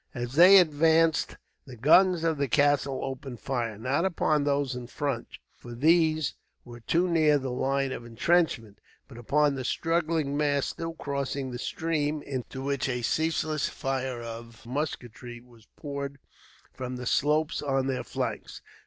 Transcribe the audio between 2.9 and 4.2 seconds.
opened fire, not